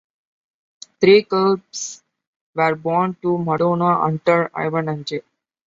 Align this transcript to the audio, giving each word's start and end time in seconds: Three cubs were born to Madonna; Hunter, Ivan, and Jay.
Three 0.99 1.21
cubs 1.25 2.01
were 2.55 2.73
born 2.73 3.17
to 3.21 3.37
Madonna; 3.37 3.99
Hunter, 3.99 4.49
Ivan, 4.51 4.89
and 4.89 5.05
Jay. 5.05 5.21